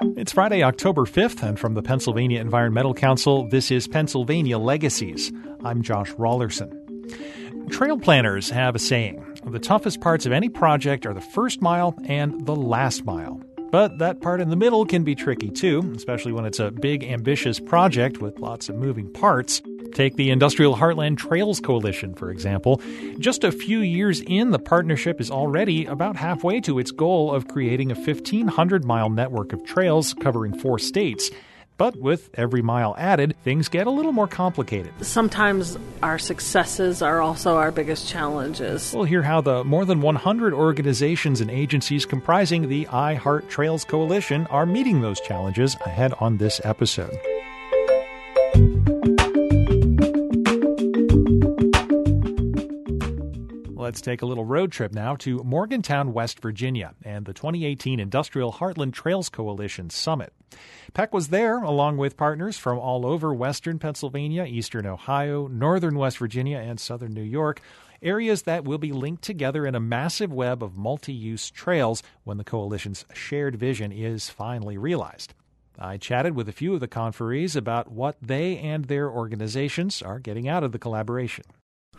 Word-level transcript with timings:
It's 0.00 0.32
Friday, 0.32 0.62
October 0.62 1.06
5th, 1.06 1.42
and 1.42 1.58
from 1.58 1.74
the 1.74 1.82
Pennsylvania 1.82 2.40
Environmental 2.40 2.94
Council, 2.94 3.48
this 3.48 3.70
is 3.70 3.88
Pennsylvania 3.88 4.56
Legacies. 4.58 5.32
I'm 5.64 5.82
Josh 5.82 6.12
Raulerson. 6.12 6.70
Trail 7.70 7.98
planners 7.98 8.50
have 8.50 8.76
a 8.76 8.78
saying 8.78 9.24
the 9.44 9.58
toughest 9.58 10.00
parts 10.00 10.26
of 10.26 10.32
any 10.32 10.48
project 10.48 11.06
are 11.06 11.14
the 11.14 11.20
first 11.20 11.60
mile 11.60 11.94
and 12.04 12.46
the 12.46 12.54
last 12.54 13.04
mile. 13.04 13.40
But 13.70 13.98
that 13.98 14.20
part 14.20 14.40
in 14.40 14.50
the 14.50 14.56
middle 14.56 14.86
can 14.86 15.04
be 15.04 15.14
tricky 15.14 15.50
too, 15.50 15.92
especially 15.96 16.32
when 16.32 16.44
it's 16.44 16.60
a 16.60 16.70
big, 16.70 17.04
ambitious 17.04 17.60
project 17.60 18.18
with 18.18 18.38
lots 18.38 18.68
of 18.68 18.76
moving 18.76 19.12
parts. 19.12 19.60
Take 19.98 20.14
the 20.14 20.30
Industrial 20.30 20.76
Heartland 20.76 21.16
Trails 21.16 21.58
Coalition, 21.58 22.14
for 22.14 22.30
example. 22.30 22.80
Just 23.18 23.42
a 23.42 23.50
few 23.50 23.80
years 23.80 24.20
in, 24.20 24.52
the 24.52 24.58
partnership 24.60 25.20
is 25.20 25.28
already 25.28 25.86
about 25.86 26.14
halfway 26.14 26.60
to 26.60 26.78
its 26.78 26.92
goal 26.92 27.34
of 27.34 27.48
creating 27.48 27.90
a 27.90 27.96
1,500 27.96 28.84
mile 28.84 29.10
network 29.10 29.52
of 29.52 29.64
trails 29.64 30.14
covering 30.14 30.56
four 30.56 30.78
states. 30.78 31.32
But 31.78 31.96
with 31.96 32.30
every 32.34 32.62
mile 32.62 32.94
added, 32.96 33.34
things 33.42 33.66
get 33.66 33.88
a 33.88 33.90
little 33.90 34.12
more 34.12 34.28
complicated. 34.28 34.92
Sometimes 35.04 35.76
our 36.00 36.20
successes 36.20 37.02
are 37.02 37.20
also 37.20 37.56
our 37.56 37.72
biggest 37.72 38.08
challenges. 38.08 38.94
We'll 38.94 39.02
hear 39.02 39.24
how 39.24 39.40
the 39.40 39.64
more 39.64 39.84
than 39.84 40.00
100 40.00 40.54
organizations 40.54 41.40
and 41.40 41.50
agencies 41.50 42.06
comprising 42.06 42.68
the 42.68 42.86
I 42.86 43.14
Heart 43.14 43.50
Trails 43.50 43.84
Coalition 43.84 44.46
are 44.46 44.64
meeting 44.64 45.00
those 45.00 45.20
challenges 45.20 45.76
ahead 45.84 46.14
on 46.20 46.36
this 46.36 46.60
episode. 46.62 47.18
Let's 53.88 54.02
take 54.02 54.20
a 54.20 54.26
little 54.26 54.44
road 54.44 54.70
trip 54.70 54.92
now 54.92 55.16
to 55.16 55.42
Morgantown, 55.42 56.12
West 56.12 56.40
Virginia, 56.40 56.92
and 57.02 57.24
the 57.24 57.32
2018 57.32 58.00
Industrial 58.00 58.52
Heartland 58.52 58.92
Trails 58.92 59.30
Coalition 59.30 59.88
Summit. 59.88 60.34
PEC 60.92 61.10
was 61.10 61.28
there 61.28 61.62
along 61.62 61.96
with 61.96 62.18
partners 62.18 62.58
from 62.58 62.78
all 62.78 63.06
over 63.06 63.32
western 63.32 63.78
Pennsylvania, 63.78 64.44
eastern 64.44 64.84
Ohio, 64.84 65.46
northern 65.46 65.96
West 65.96 66.18
Virginia, 66.18 66.58
and 66.58 66.78
southern 66.78 67.14
New 67.14 67.22
York 67.22 67.62
areas 68.02 68.42
that 68.42 68.66
will 68.66 68.76
be 68.76 68.92
linked 68.92 69.22
together 69.22 69.64
in 69.64 69.74
a 69.74 69.80
massive 69.80 70.34
web 70.34 70.62
of 70.62 70.76
multi 70.76 71.14
use 71.14 71.50
trails 71.50 72.02
when 72.24 72.36
the 72.36 72.44
coalition's 72.44 73.06
shared 73.14 73.56
vision 73.56 73.90
is 73.90 74.28
finally 74.28 74.76
realized. 74.76 75.32
I 75.78 75.96
chatted 75.96 76.36
with 76.36 76.46
a 76.46 76.52
few 76.52 76.74
of 76.74 76.80
the 76.80 76.88
conferees 76.88 77.56
about 77.56 77.90
what 77.90 78.18
they 78.20 78.58
and 78.58 78.84
their 78.84 79.10
organizations 79.10 80.02
are 80.02 80.18
getting 80.18 80.46
out 80.46 80.62
of 80.62 80.72
the 80.72 80.78
collaboration. 80.78 81.46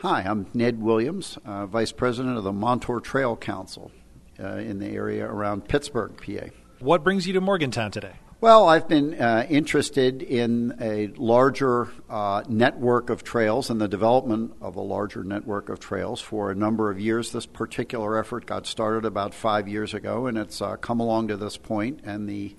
Hi, 0.01 0.21
I'm 0.21 0.45
Ned 0.53 0.81
Williams, 0.81 1.37
uh, 1.43 1.65
Vice 1.65 1.91
President 1.91 2.37
of 2.37 2.45
the 2.45 2.53
Montour 2.53 3.01
Trail 3.01 3.35
Council 3.35 3.91
uh, 4.39 4.53
in 4.53 4.79
the 4.79 4.87
area 4.87 5.25
around 5.25 5.67
Pittsburgh, 5.67 6.13
PA. 6.15 6.53
What 6.79 7.03
brings 7.03 7.27
you 7.27 7.33
to 7.33 7.41
Morgantown 7.41 7.91
today? 7.91 8.13
Well, 8.39 8.69
I've 8.69 8.87
been 8.87 9.21
uh, 9.21 9.45
interested 9.49 10.21
in 10.21 10.77
a 10.79 11.07
larger 11.17 11.89
uh, 12.09 12.43
network 12.47 13.09
of 13.09 13.25
trails 13.25 13.69
and 13.69 13.81
the 13.81 13.89
development 13.89 14.53
of 14.61 14.77
a 14.77 14.81
larger 14.81 15.25
network 15.25 15.67
of 15.67 15.81
trails 15.81 16.21
for 16.21 16.49
a 16.49 16.55
number 16.55 16.89
of 16.89 16.97
years. 16.97 17.33
This 17.33 17.45
particular 17.45 18.17
effort 18.17 18.45
got 18.45 18.65
started 18.67 19.03
about 19.03 19.33
five 19.33 19.67
years 19.67 19.93
ago, 19.93 20.27
and 20.27 20.37
it's 20.37 20.61
uh, 20.61 20.77
come 20.77 21.01
along 21.01 21.27
to 21.27 21.35
this 21.35 21.57
point, 21.57 21.99
and 22.05 22.29
the 22.29 22.55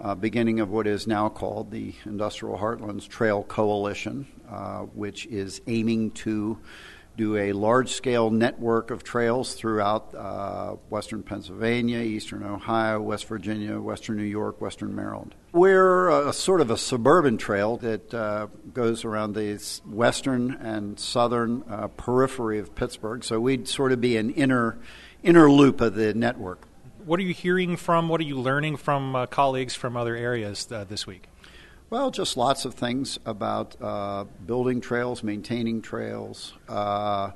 uh, 0.00 0.14
beginning 0.14 0.60
of 0.60 0.70
what 0.70 0.86
is 0.86 1.06
now 1.06 1.28
called 1.28 1.70
the 1.70 1.94
Industrial 2.04 2.56
Heartlands 2.56 3.08
Trail 3.08 3.42
Coalition, 3.42 4.26
uh, 4.50 4.80
which 4.80 5.26
is 5.26 5.60
aiming 5.66 6.12
to 6.12 6.58
do 7.18 7.36
a 7.36 7.52
large 7.52 7.90
scale 7.90 8.30
network 8.30 8.92
of 8.92 9.02
trails 9.02 9.54
throughout 9.54 10.14
uh, 10.14 10.76
western 10.88 11.22
Pennsylvania, 11.22 11.98
eastern 11.98 12.44
Ohio, 12.44 13.00
West 13.02 13.26
Virginia, 13.26 13.78
western 13.78 14.16
New 14.16 14.22
York, 14.22 14.60
western 14.60 14.94
Maryland. 14.94 15.34
We're 15.52 16.28
a, 16.28 16.32
sort 16.32 16.60
of 16.60 16.70
a 16.70 16.78
suburban 16.78 17.36
trail 17.36 17.76
that 17.78 18.14
uh, 18.14 18.46
goes 18.72 19.04
around 19.04 19.34
the 19.34 19.60
western 19.84 20.52
and 20.52 20.98
southern 20.98 21.64
uh, 21.68 21.88
periphery 21.88 22.60
of 22.60 22.76
Pittsburgh, 22.76 23.24
so 23.24 23.40
we'd 23.40 23.66
sort 23.66 23.90
of 23.90 24.00
be 24.00 24.16
an 24.16 24.30
inner, 24.30 24.78
inner 25.24 25.50
loop 25.50 25.80
of 25.80 25.96
the 25.96 26.14
network 26.14 26.68
what 27.08 27.18
are 27.18 27.22
you 27.22 27.32
hearing 27.32 27.76
from, 27.76 28.10
what 28.10 28.20
are 28.20 28.24
you 28.24 28.38
learning 28.38 28.76
from 28.76 29.16
uh, 29.16 29.24
colleagues 29.24 29.74
from 29.74 29.96
other 29.96 30.14
areas 30.14 30.70
uh, 30.70 30.84
this 30.84 31.06
week? 31.06 31.24
Well, 31.88 32.10
just 32.10 32.36
lots 32.36 32.66
of 32.66 32.74
things 32.74 33.18
about 33.24 33.80
uh, 33.80 34.24
building 34.44 34.82
trails, 34.82 35.22
maintaining 35.22 35.80
trails, 35.80 36.52
uh, 36.68 37.30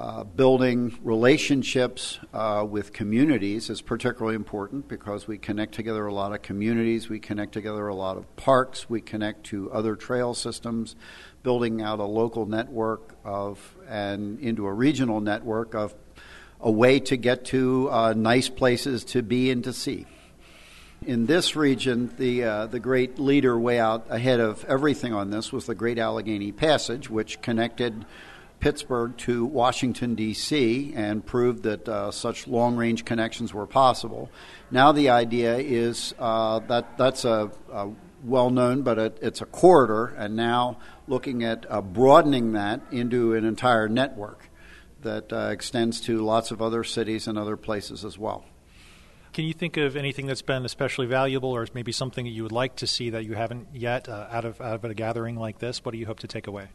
uh, 0.00 0.24
building 0.24 0.98
relationships 1.04 2.18
uh, 2.34 2.66
with 2.68 2.92
communities 2.92 3.70
is 3.70 3.80
particularly 3.80 4.34
important 4.34 4.88
because 4.88 5.28
we 5.28 5.38
connect 5.38 5.74
together 5.74 6.04
a 6.06 6.12
lot 6.12 6.32
of 6.32 6.42
communities, 6.42 7.08
we 7.08 7.20
connect 7.20 7.52
together 7.52 7.86
a 7.86 7.94
lot 7.94 8.16
of 8.16 8.34
parks, 8.34 8.90
we 8.90 9.00
connect 9.00 9.44
to 9.44 9.70
other 9.70 9.94
trail 9.94 10.34
systems, 10.34 10.96
building 11.44 11.80
out 11.80 12.00
a 12.00 12.04
local 12.04 12.46
network 12.46 13.14
of 13.24 13.76
and 13.88 14.40
into 14.40 14.66
a 14.66 14.72
regional 14.72 15.20
network 15.20 15.72
of 15.74 15.94
a 16.60 16.70
way 16.70 17.00
to 17.00 17.16
get 17.16 17.44
to 17.46 17.88
uh, 17.90 18.14
nice 18.16 18.48
places 18.48 19.04
to 19.04 19.22
be 19.22 19.50
and 19.50 19.64
to 19.64 19.72
see. 19.72 20.06
In 21.06 21.26
this 21.26 21.54
region, 21.54 22.12
the, 22.18 22.42
uh, 22.42 22.66
the 22.66 22.80
great 22.80 23.18
leader 23.18 23.58
way 23.58 23.78
out 23.78 24.06
ahead 24.08 24.40
of 24.40 24.64
everything 24.64 25.14
on 25.14 25.30
this 25.30 25.52
was 25.52 25.66
the 25.66 25.74
Great 25.74 25.98
Allegheny 25.98 26.50
Passage, 26.50 27.08
which 27.08 27.40
connected 27.40 28.04
Pittsburgh 28.58 29.16
to 29.18 29.44
Washington, 29.44 30.16
D.C., 30.16 30.92
and 30.96 31.24
proved 31.24 31.62
that 31.62 31.88
uh, 31.88 32.10
such 32.10 32.48
long 32.48 32.76
range 32.76 33.04
connections 33.04 33.54
were 33.54 33.66
possible. 33.66 34.28
Now, 34.72 34.90
the 34.90 35.10
idea 35.10 35.56
is 35.58 36.12
uh, 36.18 36.58
that 36.66 36.98
that's 36.98 37.24
a, 37.24 37.52
a 37.72 37.90
well 38.24 38.50
known, 38.50 38.82
but 38.82 38.98
it, 38.98 39.18
it's 39.22 39.40
a 39.40 39.46
corridor, 39.46 40.06
and 40.18 40.34
now 40.34 40.78
looking 41.06 41.44
at 41.44 41.64
uh, 41.70 41.80
broadening 41.80 42.52
that 42.52 42.80
into 42.90 43.34
an 43.34 43.44
entire 43.44 43.88
network 43.88 44.48
that 45.02 45.32
uh, 45.32 45.50
extends 45.52 46.00
to 46.02 46.18
lots 46.18 46.50
of 46.50 46.60
other 46.60 46.84
cities 46.84 47.26
and 47.26 47.38
other 47.38 47.56
places 47.56 48.04
as 48.04 48.18
well. 48.18 48.44
Can 49.32 49.44
you 49.44 49.52
think 49.52 49.76
of 49.76 49.94
anything 49.94 50.26
that's 50.26 50.42
been 50.42 50.64
especially 50.64 51.06
valuable, 51.06 51.50
or 51.50 51.66
maybe 51.74 51.92
something 51.92 52.24
that 52.24 52.30
you 52.30 52.42
would 52.42 52.52
like 52.52 52.76
to 52.76 52.86
see 52.86 53.10
that 53.10 53.24
you 53.24 53.34
haven't 53.34 53.68
yet 53.72 54.08
uh, 54.08 54.26
out 54.30 54.44
of 54.44 54.60
out 54.60 54.74
of 54.74 54.84
a 54.84 54.94
gathering 54.94 55.36
like 55.36 55.58
this? 55.58 55.84
What 55.84 55.92
do 55.92 55.98
you 55.98 56.06
hope 56.06 56.20
to 56.20 56.26
take 56.26 56.46
away? 56.46 56.68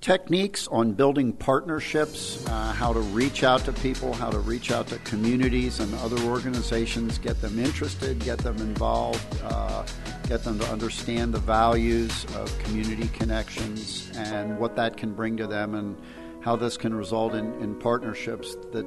Techniques 0.00 0.66
on 0.68 0.92
building 0.92 1.32
partnerships, 1.32 2.44
uh, 2.48 2.72
how 2.72 2.92
to 2.92 2.98
reach 2.98 3.44
out 3.44 3.64
to 3.64 3.72
people, 3.72 4.12
how 4.12 4.30
to 4.30 4.40
reach 4.40 4.72
out 4.72 4.88
to 4.88 4.98
communities 4.98 5.78
and 5.78 5.94
other 5.96 6.20
organizations, 6.24 7.18
get 7.18 7.40
them 7.40 7.56
interested, 7.58 8.18
get 8.18 8.38
them 8.38 8.56
involved, 8.56 9.24
uh, 9.44 9.86
get 10.28 10.42
them 10.42 10.58
to 10.58 10.66
understand 10.66 11.32
the 11.32 11.38
values 11.38 12.26
of 12.34 12.56
community 12.58 13.08
connections 13.08 14.10
and 14.16 14.58
what 14.58 14.74
that 14.74 14.96
can 14.96 15.12
bring 15.12 15.36
to 15.36 15.46
them, 15.46 15.76
and 15.76 15.96
how 16.42 16.56
this 16.56 16.76
can 16.76 16.92
result 16.92 17.34
in, 17.34 17.54
in 17.60 17.74
partnerships 17.76 18.56
that 18.72 18.84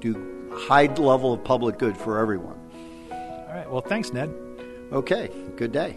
do 0.00 0.50
high 0.52 0.86
level 0.86 1.32
of 1.32 1.42
public 1.44 1.78
good 1.78 1.96
for 1.96 2.18
everyone. 2.18 2.58
All 3.10 3.46
right. 3.48 3.70
Well, 3.70 3.80
thanks, 3.80 4.12
Ned. 4.12 4.34
Okay. 4.92 5.30
Good 5.56 5.72
day. 5.72 5.96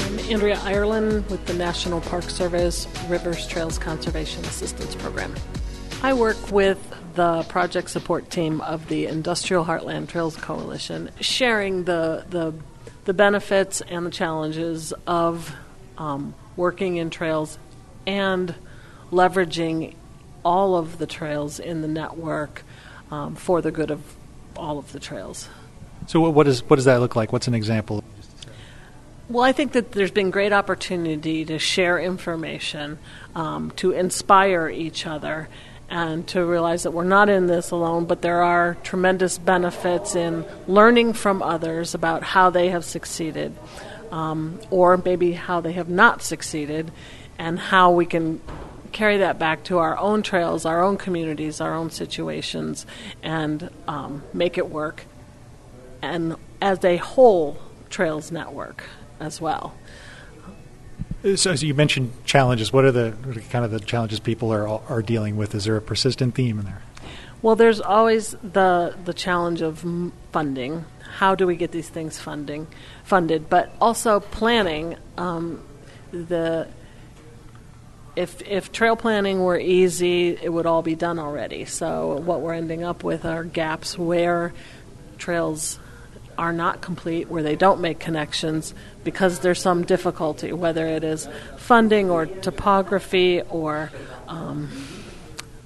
I'm 0.00 0.18
Andrea 0.30 0.60
Ireland 0.64 1.30
with 1.30 1.44
the 1.46 1.54
National 1.54 2.00
Park 2.00 2.24
Service 2.24 2.88
Rivers 3.08 3.46
Trails 3.46 3.78
Conservation 3.78 4.44
Assistance 4.44 4.96
Program. 4.96 5.32
I 6.02 6.14
work 6.14 6.50
with 6.50 6.78
the 7.14 7.44
project 7.44 7.90
support 7.90 8.28
team 8.30 8.60
of 8.60 8.88
the 8.88 9.06
Industrial 9.06 9.64
Heartland 9.64 10.08
Trails 10.08 10.36
Coalition, 10.36 11.10
sharing 11.20 11.84
the, 11.84 12.24
the 12.28 12.52
the 13.06 13.14
benefits 13.14 13.80
and 13.80 14.04
the 14.04 14.10
challenges 14.10 14.92
of 15.06 15.54
um, 15.96 16.34
working 16.56 16.96
in 16.96 17.08
trails 17.08 17.58
and 18.06 18.54
leveraging 19.10 19.94
all 20.44 20.76
of 20.76 20.98
the 20.98 21.06
trails 21.06 21.58
in 21.58 21.82
the 21.82 21.88
network 21.88 22.62
um, 23.10 23.34
for 23.34 23.62
the 23.62 23.70
good 23.70 23.90
of 23.90 24.02
all 24.56 24.78
of 24.78 24.92
the 24.92 25.00
trails. 25.00 25.48
So, 26.06 26.20
what, 26.20 26.46
is, 26.46 26.62
what 26.68 26.76
does 26.76 26.84
that 26.84 27.00
look 27.00 27.16
like? 27.16 27.32
What's 27.32 27.48
an 27.48 27.54
example? 27.54 28.04
Well, 29.28 29.42
I 29.42 29.52
think 29.52 29.72
that 29.72 29.92
there's 29.92 30.12
been 30.12 30.30
great 30.30 30.52
opportunity 30.52 31.44
to 31.46 31.58
share 31.58 31.98
information, 31.98 32.98
um, 33.34 33.72
to 33.76 33.90
inspire 33.90 34.68
each 34.68 35.04
other, 35.06 35.48
and 35.88 36.26
to 36.28 36.44
realize 36.44 36.82
that 36.82 36.90
we're 36.90 37.04
not 37.04 37.28
in 37.28 37.46
this 37.46 37.70
alone, 37.70 38.04
but 38.06 38.22
there 38.22 38.42
are 38.42 38.76
tremendous 38.82 39.38
benefits 39.38 40.16
in 40.16 40.44
learning 40.66 41.12
from 41.12 41.42
others 41.42 41.94
about 41.94 42.22
how 42.22 42.50
they 42.50 42.70
have 42.70 42.84
succeeded, 42.84 43.54
um, 44.10 44.58
or 44.70 44.96
maybe 44.96 45.32
how 45.32 45.60
they 45.60 45.72
have 45.72 45.88
not 45.88 46.22
succeeded, 46.22 46.90
and 47.38 47.58
how 47.58 47.90
we 47.92 48.06
can 48.06 48.40
carry 48.92 49.18
that 49.18 49.38
back 49.38 49.62
to 49.64 49.78
our 49.78 49.96
own 49.98 50.22
trails, 50.22 50.64
our 50.64 50.82
own 50.82 50.96
communities, 50.96 51.60
our 51.60 51.74
own 51.74 51.90
situations, 51.90 52.86
and 53.22 53.70
um, 53.86 54.22
make 54.32 54.58
it 54.58 54.70
work. 54.70 55.04
And 56.02 56.36
as 56.60 56.84
a 56.84 56.96
whole 56.96 57.58
trails 57.90 58.32
network 58.32 58.84
as 59.20 59.40
well. 59.40 59.74
So, 61.34 61.50
as 61.50 61.62
you 61.64 61.74
mentioned 61.74 62.12
challenges, 62.24 62.72
what 62.72 62.84
are 62.84 62.92
the 62.92 63.16
kind 63.50 63.64
of 63.64 63.72
the 63.72 63.80
challenges 63.80 64.20
people 64.20 64.52
are 64.52 64.68
are 64.68 65.02
dealing 65.02 65.36
with? 65.36 65.56
Is 65.56 65.64
there 65.64 65.76
a 65.76 65.82
persistent 65.82 66.36
theme 66.36 66.60
in 66.60 66.66
there? 66.66 66.82
Well, 67.42 67.56
there's 67.56 67.80
always 67.80 68.36
the 68.42 68.94
the 69.04 69.12
challenge 69.12 69.60
of 69.60 69.84
funding. 70.30 70.84
How 71.16 71.34
do 71.34 71.46
we 71.46 71.56
get 71.56 71.72
these 71.72 71.88
things 71.88 72.18
funding 72.20 72.68
funded? 73.02 73.48
But 73.48 73.72
also 73.80 74.20
planning. 74.20 74.96
Um, 75.16 75.64
the 76.12 76.68
if 78.14 78.40
if 78.42 78.70
trail 78.70 78.94
planning 78.94 79.42
were 79.42 79.58
easy, 79.58 80.38
it 80.40 80.52
would 80.52 80.66
all 80.66 80.82
be 80.82 80.94
done 80.94 81.18
already. 81.18 81.64
So 81.64 82.20
what 82.20 82.40
we're 82.40 82.54
ending 82.54 82.84
up 82.84 83.02
with 83.02 83.24
are 83.24 83.42
gaps 83.42 83.98
where 83.98 84.54
trails 85.18 85.80
are 86.38 86.52
not 86.52 86.80
complete, 86.80 87.28
where 87.28 87.42
they 87.42 87.56
don't 87.56 87.80
make 87.80 87.98
connections 87.98 88.74
because 89.04 89.40
there's 89.40 89.60
some 89.60 89.84
difficulty, 89.84 90.52
whether 90.52 90.86
it 90.86 91.04
is 91.04 91.28
funding 91.56 92.10
or 92.10 92.26
topography 92.26 93.42
or 93.42 93.90
um, 94.28 94.70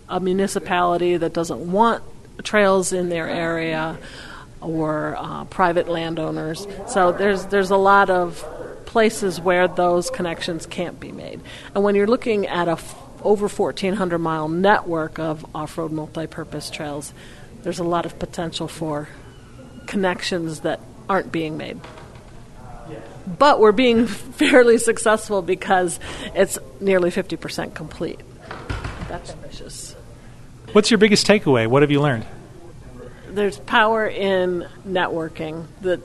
a 0.08 0.20
municipality 0.20 1.16
that 1.16 1.32
doesn't 1.32 1.70
want 1.70 2.02
trails 2.42 2.92
in 2.92 3.08
their 3.08 3.28
area 3.28 3.98
or 4.60 5.16
uh, 5.18 5.44
private 5.46 5.88
landowners. 5.88 6.66
So 6.88 7.12
there's 7.12 7.46
there's 7.46 7.70
a 7.70 7.76
lot 7.76 8.10
of 8.10 8.44
places 8.86 9.40
where 9.40 9.68
those 9.68 10.10
connections 10.10 10.66
can't 10.66 10.98
be 10.98 11.12
made. 11.12 11.40
And 11.74 11.84
when 11.84 11.94
you're 11.94 12.08
looking 12.08 12.46
at 12.48 12.66
a 12.66 12.72
f- 12.72 12.96
over 13.22 13.46
1,400 13.46 14.18
mile 14.18 14.48
network 14.48 15.18
of 15.20 15.46
off-road 15.54 15.92
multi-purpose 15.92 16.70
trails, 16.70 17.14
there's 17.62 17.78
a 17.78 17.84
lot 17.84 18.04
of 18.04 18.18
potential 18.18 18.66
for 18.66 19.08
connections 19.90 20.60
that 20.60 20.80
aren't 21.08 21.32
being 21.32 21.58
made. 21.58 21.78
But 23.38 23.58
we're 23.60 23.72
being 23.72 24.06
fairly 24.40 24.78
successful 24.78 25.42
because 25.42 25.98
it's 26.34 26.58
nearly 26.80 27.10
50% 27.10 27.74
complete. 27.74 28.20
That's 29.08 29.32
ambitious. 29.32 29.96
What's 30.72 30.90
your 30.90 30.98
biggest 30.98 31.26
takeaway? 31.26 31.66
What 31.66 31.82
have 31.82 31.90
you 31.90 32.00
learned? 32.00 32.24
There's 33.28 33.58
power 33.58 34.06
in 34.06 34.66
networking 34.86 35.66
that 35.82 36.00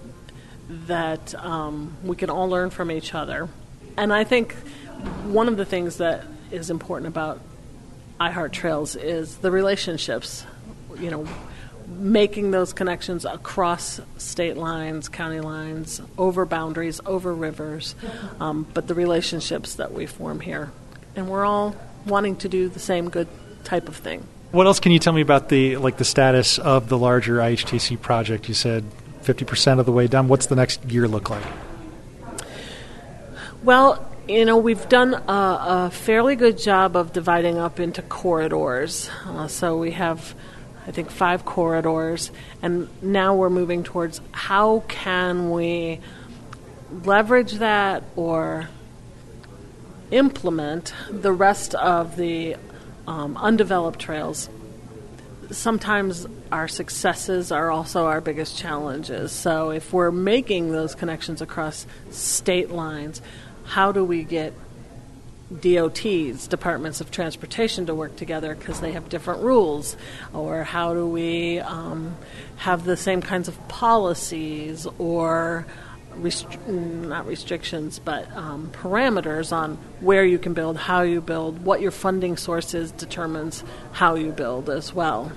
that 0.87 1.35
um, 1.35 1.95
we 2.03 2.15
can 2.15 2.31
all 2.31 2.49
learn 2.49 2.71
from 2.71 2.89
each 2.89 3.13
other, 3.13 3.49
and 3.97 4.11
I 4.11 4.23
think 4.23 4.55
one 5.25 5.47
of 5.47 5.57
the 5.57 5.65
things 5.65 5.97
that 5.97 6.25
is 6.49 6.71
important 6.71 7.07
about 7.07 7.39
iHeart 8.19 8.51
Trails 8.51 8.95
is 8.95 9.37
the 9.37 9.51
relationships. 9.51 10.43
You 10.99 11.11
know, 11.11 11.27
making 11.87 12.51
those 12.51 12.73
connections 12.73 13.25
across 13.25 13.99
state 14.17 14.57
lines, 14.57 15.09
county 15.09 15.39
lines, 15.39 16.01
over 16.17 16.45
boundaries, 16.45 16.99
over 17.05 17.33
rivers, 17.33 17.95
um, 18.39 18.67
but 18.73 18.87
the 18.87 18.93
relationships 18.93 19.75
that 19.75 19.93
we 19.93 20.05
form 20.05 20.39
here, 20.39 20.71
and 21.15 21.29
we're 21.29 21.45
all 21.45 21.75
wanting 22.05 22.35
to 22.37 22.49
do 22.49 22.69
the 22.69 22.79
same 22.79 23.09
good 23.09 23.27
type 23.63 23.87
of 23.87 23.95
thing. 23.95 24.25
What 24.51 24.67
else 24.67 24.79
can 24.79 24.91
you 24.91 24.99
tell 24.99 25.13
me 25.13 25.21
about 25.21 25.49
the 25.49 25.77
like 25.77 25.97
the 25.97 26.05
status 26.05 26.59
of 26.59 26.87
the 26.87 26.97
larger 26.97 27.37
IHTC 27.37 27.99
project? 27.99 28.47
You 28.47 28.53
said 28.53 28.85
50% 29.23 29.79
of 29.79 29.85
the 29.85 29.91
way 29.91 30.07
done. 30.07 30.27
What's 30.27 30.45
the 30.45 30.55
next 30.55 30.85
year 30.85 31.07
look 31.07 31.29
like? 31.29 31.43
Well, 33.63 34.07
you 34.27 34.45
know, 34.45 34.57
we've 34.57 34.87
done 34.89 35.13
a, 35.13 35.87
a 35.87 35.91
fairly 35.91 36.35
good 36.35 36.57
job 36.57 36.95
of 36.95 37.13
dividing 37.13 37.57
up 37.57 37.79
into 37.79 38.01
corridors. 38.03 39.09
Uh, 39.25 39.47
so 39.47 39.77
we 39.77 39.91
have, 39.91 40.35
I 40.87 40.91
think, 40.91 41.09
five 41.09 41.45
corridors, 41.45 42.31
and 42.61 42.87
now 43.01 43.35
we're 43.35 43.49
moving 43.49 43.83
towards 43.83 44.21
how 44.31 44.83
can 44.87 45.49
we 45.51 45.99
leverage 47.03 47.53
that 47.53 48.03
or 48.15 48.69
implement 50.11 50.93
the 51.09 51.31
rest 51.31 51.73
of 51.75 52.15
the 52.15 52.55
um, 53.07 53.35
undeveloped 53.37 53.99
trails. 53.99 54.49
Sometimes 55.51 56.27
our 56.51 56.67
successes 56.67 57.51
are 57.51 57.71
also 57.71 58.05
our 58.05 58.21
biggest 58.21 58.57
challenges. 58.57 59.31
So, 59.31 59.71
if 59.71 59.93
we're 59.93 60.11
making 60.11 60.71
those 60.71 60.95
connections 60.95 61.41
across 61.41 61.85
state 62.11 62.71
lines, 62.71 63.21
how 63.65 63.91
do 63.91 64.03
we 64.03 64.23
get 64.23 64.53
DOTs, 65.51 66.47
Departments 66.47 67.01
of 67.01 67.11
Transportation, 67.11 67.85
to 67.85 67.95
work 67.95 68.15
together 68.15 68.55
because 68.55 68.81
they 68.81 68.93
have 68.93 69.09
different 69.09 69.41
rules? 69.41 69.95
Or 70.33 70.63
how 70.63 70.93
do 70.93 71.07
we 71.07 71.59
um, 71.59 72.15
have 72.57 72.85
the 72.85 72.97
same 72.97 73.21
kinds 73.21 73.47
of 73.47 73.67
policies 73.67 74.87
or 74.97 75.65
restri- 76.19 76.67
not 76.67 77.27
restrictions, 77.27 77.99
but 77.99 78.31
um, 78.35 78.71
parameters 78.71 79.51
on 79.51 79.77
where 79.99 80.25
you 80.25 80.39
can 80.39 80.53
build, 80.53 80.77
how 80.77 81.01
you 81.01 81.21
build, 81.21 81.63
what 81.63 81.81
your 81.81 81.91
funding 81.91 82.37
source 82.37 82.73
is 82.73 82.91
determines 82.91 83.63
how 83.91 84.15
you 84.15 84.31
build 84.31 84.69
as 84.69 84.93
well. 84.93 85.31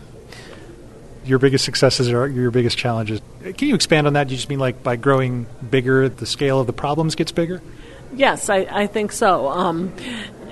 Your 1.25 1.39
biggest 1.39 1.65
successes 1.65 2.11
are 2.11 2.27
your 2.27 2.51
biggest 2.51 2.79
challenges. 2.79 3.21
Can 3.43 3.69
you 3.69 3.75
expand 3.75 4.07
on 4.07 4.15
that? 4.15 4.29
Do 4.29 4.35
you 4.35 4.39
just 4.39 4.49
mean 4.49 4.59
like 4.59 4.83
by 4.83 4.97
growing 4.97 5.47
bigger, 5.69 6.09
the 6.09 6.25
scale 6.25 6.61
of 6.61 6.67
the 6.67 6.73
problems 6.73 7.15
gets 7.15 7.33
bigger? 7.33 7.61
Yes, 8.15 8.49
I, 8.49 8.67
I 8.71 8.87
think 8.87 9.13
so. 9.13 9.49
Um, 9.49 9.93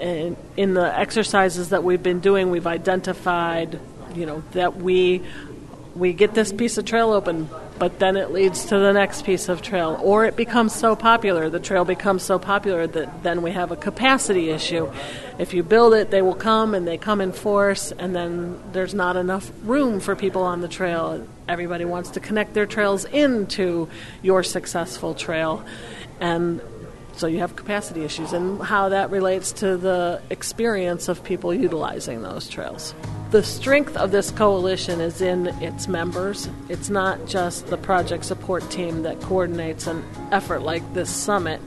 in, 0.01 0.37
in 0.57 0.75
the 0.75 0.99
exercises 0.99 1.71
that 1.71 1.83
we've 1.83 2.03
been 2.03 2.21
doing, 2.21 2.51
we've 2.51 2.67
identified, 2.67 3.81
you 4.15 4.27
know, 4.27 4.43
that 4.53 4.77
we 4.77 5.23
we 5.95 6.13
get 6.13 6.35
this 6.35 6.53
piece 6.53 6.77
of 6.77 6.85
trail 6.85 7.11
open, 7.11 7.49
but 7.79 7.99
then 7.99 8.19
it 8.19 8.31
leads 8.31 8.67
to 8.67 8.79
the 8.79 8.93
next 8.93 9.25
piece 9.25 9.49
of 9.49 9.63
trail, 9.63 9.99
or 10.03 10.27
it 10.27 10.37
becomes 10.37 10.75
so 10.75 10.95
popular, 10.95 11.49
the 11.49 11.59
trail 11.59 11.87
becomes 11.87 12.23
so 12.23 12.39
popular 12.39 12.87
that 12.87 13.23
then 13.23 13.41
we 13.41 13.51
have 13.51 13.73
a 13.73 13.77
capacity 13.77 14.51
issue. 14.51 14.93
If 15.39 15.55
you 15.55 15.63
build 15.63 15.95
it, 15.95 16.11
they 16.11 16.21
will 16.21 16.35
come 16.35 16.75
and 16.75 16.87
they 16.87 16.99
come 16.99 17.23
in 17.23 17.33
force, 17.33 17.93
and 17.93 18.15
then 18.15 18.61
there's 18.73 18.93
not 18.93 19.17
enough 19.17 19.51
room 19.63 20.01
for 20.01 20.15
people 20.15 20.43
on 20.43 20.61
the 20.61 20.69
trail. 20.69 21.27
Everybody 21.49 21.87
wants 21.87 22.11
to 22.11 22.21
connect 22.21 22.53
their 22.53 22.67
trails 22.67 23.07
into 23.07 23.89
your 24.23 24.43
successful 24.43 25.15
trail, 25.15 25.65
and 26.21 26.61
so 27.17 27.27
you 27.27 27.39
have 27.39 27.57
capacity 27.57 28.05
issues, 28.05 28.33
and 28.33 28.61
how 28.63 28.89
that 28.91 29.11
relates 29.11 29.53
to 29.53 29.77
the 29.77 30.21
experience 30.31 31.09
of 31.09 31.23
people 31.25 31.53
utilizing 31.53 32.23
those 32.23 32.49
trails 32.49 32.95
the 33.31 33.43
strength 33.43 33.97
of 33.97 34.13
this 34.13 34.31
coalition 34.31 35.01
is 35.01 35.21
in 35.21 35.49
its 35.63 35.89
members. 35.89 36.49
It's 36.69 36.89
not 36.89 37.27
just 37.27 37.67
the 37.67 37.77
project 37.77 38.25
support 38.25 38.69
team 38.71 39.03
that 39.03 39.21
coordinates 39.21 39.87
an 39.87 40.05
effort 40.31 40.61
like 40.61 40.95
this 40.95 41.11
summit, 41.11 41.61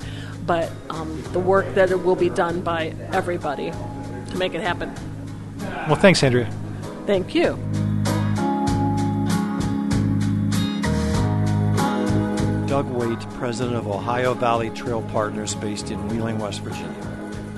but 0.45 0.71
um, 0.89 1.21
the 1.33 1.39
work 1.39 1.71
that 1.75 1.91
it 1.91 2.03
will 2.03 2.15
be 2.15 2.29
done 2.29 2.61
by 2.61 2.95
everybody 3.11 3.71
to 3.71 4.37
make 4.37 4.53
it 4.53 4.61
happen. 4.61 4.93
Well, 5.59 5.95
thanks, 5.95 6.23
Andrea. 6.23 6.49
Thank 7.05 7.35
you. 7.35 7.57
Doug 12.69 12.87
Waite, 12.91 13.27
president 13.31 13.77
of 13.77 13.87
Ohio 13.87 14.35
Valley 14.35 14.69
Trail 14.69 15.01
Partners 15.01 15.55
based 15.55 15.89
in 15.89 16.07
Wheeling, 16.07 16.37
West 16.37 16.61
Virginia. 16.61 16.93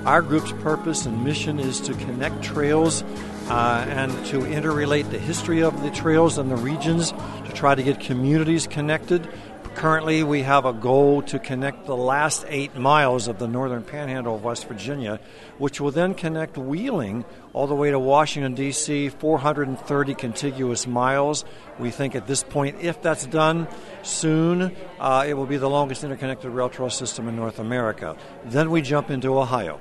Our 0.06 0.22
group's 0.22 0.52
purpose 0.62 1.04
and 1.04 1.22
mission 1.22 1.60
is 1.60 1.82
to 1.82 1.92
connect 1.92 2.42
trails 2.42 3.02
uh, 3.50 3.84
and 3.90 4.10
to 4.28 4.38
interrelate 4.38 5.10
the 5.10 5.18
history 5.18 5.62
of 5.62 5.82
the 5.82 5.90
trails 5.90 6.38
and 6.38 6.50
the 6.50 6.56
regions 6.56 7.12
to 7.12 7.52
try 7.52 7.74
to 7.74 7.82
get 7.82 8.00
communities 8.00 8.66
connected. 8.66 9.28
Currently, 9.74 10.22
we 10.22 10.42
have 10.42 10.64
a 10.64 10.72
goal 10.72 11.22
to 11.22 11.38
connect 11.38 11.86
the 11.86 11.96
last 11.96 12.44
eight 12.48 12.76
miles 12.76 13.26
of 13.26 13.38
the 13.38 13.48
northern 13.48 13.82
panhandle 13.82 14.36
of 14.36 14.44
West 14.44 14.68
Virginia, 14.68 15.18
which 15.58 15.80
will 15.80 15.90
then 15.90 16.14
connect 16.14 16.56
Wheeling 16.56 17.24
all 17.52 17.66
the 17.66 17.74
way 17.74 17.90
to 17.90 17.98
Washington, 17.98 18.54
D.C., 18.54 19.08
430 19.08 20.14
contiguous 20.14 20.86
miles. 20.86 21.44
We 21.78 21.90
think 21.90 22.14
at 22.14 22.26
this 22.26 22.42
point, 22.42 22.80
if 22.80 23.02
that's 23.02 23.26
done 23.26 23.66
soon, 24.02 24.76
uh, 25.00 25.24
it 25.26 25.34
will 25.34 25.46
be 25.46 25.56
the 25.56 25.70
longest 25.70 26.04
interconnected 26.04 26.50
rail 26.50 26.68
trail 26.68 26.90
system 26.90 27.26
in 27.26 27.34
North 27.34 27.58
America. 27.58 28.16
Then 28.44 28.70
we 28.70 28.82
jump 28.82 29.10
into 29.10 29.38
Ohio 29.38 29.80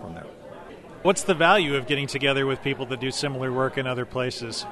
from 0.00 0.14
there. 0.14 0.26
What's 1.02 1.24
the 1.24 1.34
value 1.34 1.76
of 1.76 1.86
getting 1.86 2.06
together 2.06 2.46
with 2.46 2.62
people 2.62 2.86
that 2.86 3.00
do 3.00 3.10
similar 3.10 3.50
work 3.50 3.78
in 3.78 3.86
other 3.86 4.04
places? 4.04 4.66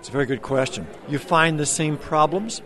It's 0.00 0.08
a 0.08 0.12
very 0.12 0.26
good 0.26 0.42
question. 0.42 0.86
You 1.08 1.18
find 1.18 1.58
the 1.58 1.66
same 1.66 1.96
problems. 1.96 2.62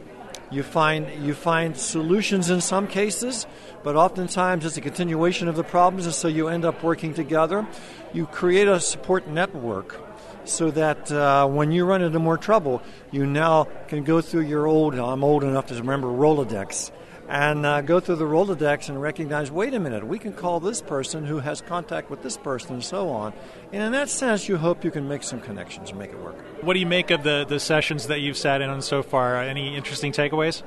You 0.50 0.64
find 0.64 1.24
you 1.24 1.34
find 1.34 1.76
solutions 1.76 2.50
in 2.50 2.60
some 2.60 2.88
cases, 2.88 3.46
but 3.84 3.94
oftentimes 3.94 4.64
it's 4.64 4.76
a 4.76 4.80
continuation 4.80 5.46
of 5.46 5.54
the 5.54 5.62
problems, 5.62 6.06
and 6.06 6.14
so 6.14 6.26
you 6.26 6.48
end 6.48 6.64
up 6.64 6.82
working 6.82 7.14
together. 7.14 7.66
You 8.12 8.26
create 8.26 8.66
a 8.66 8.80
support 8.80 9.28
network 9.28 10.00
so 10.44 10.72
that 10.72 11.12
uh, 11.12 11.46
when 11.46 11.70
you 11.70 11.84
run 11.84 12.02
into 12.02 12.18
more 12.18 12.36
trouble, 12.36 12.82
you 13.12 13.26
now 13.26 13.68
can 13.86 14.02
go 14.02 14.20
through 14.20 14.42
your 14.42 14.66
old. 14.66 14.94
I'm 14.94 15.22
old 15.22 15.44
enough 15.44 15.66
to 15.66 15.74
remember 15.76 16.08
Rolodex 16.08 16.90
and 17.30 17.64
uh, 17.64 17.80
go 17.80 18.00
through 18.00 18.16
the 18.16 18.24
Rolodex 18.24 18.88
and 18.88 19.00
recognize 19.00 19.52
wait 19.52 19.72
a 19.72 19.78
minute, 19.78 20.04
we 20.04 20.18
can 20.18 20.32
call 20.32 20.58
this 20.58 20.82
person 20.82 21.24
who 21.24 21.38
has 21.38 21.60
contact 21.60 22.10
with 22.10 22.22
this 22.22 22.36
person 22.36 22.74
and 22.74 22.84
so 22.84 23.08
on. 23.10 23.32
And 23.72 23.82
in 23.84 23.92
that 23.92 24.10
sense, 24.10 24.48
you 24.48 24.56
hope 24.56 24.84
you 24.84 24.90
can 24.90 25.06
make 25.06 25.22
some 25.22 25.40
connections 25.40 25.90
and 25.90 25.98
make 25.98 26.10
it 26.10 26.18
work. 26.18 26.34
What 26.64 26.74
do 26.74 26.80
you 26.80 26.86
make 26.86 27.12
of 27.12 27.22
the, 27.22 27.46
the 27.48 27.60
sessions 27.60 28.08
that 28.08 28.18
you've 28.18 28.36
sat 28.36 28.62
in 28.62 28.68
on 28.68 28.82
so 28.82 29.04
far? 29.04 29.36
Any 29.36 29.76
interesting 29.76 30.10
takeaways? 30.10 30.64